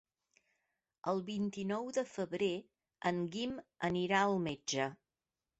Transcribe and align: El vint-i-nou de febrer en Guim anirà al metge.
El 1.11 1.21
vint-i-nou 1.27 1.91
de 1.99 2.05
febrer 2.13 2.49
en 3.13 3.23
Guim 3.37 3.55
anirà 3.91 4.27
al 4.31 4.43
metge. 4.51 4.93